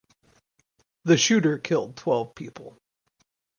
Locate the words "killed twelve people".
1.59-2.75